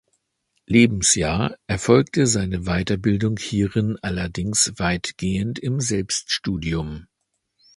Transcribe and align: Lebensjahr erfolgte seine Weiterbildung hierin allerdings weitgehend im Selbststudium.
Lebensjahr 0.65 1.57
erfolgte 1.67 2.25
seine 2.25 2.65
Weiterbildung 2.65 3.37
hierin 3.37 3.99
allerdings 4.01 4.73
weitgehend 4.79 5.59
im 5.59 5.79
Selbststudium. 5.79 7.05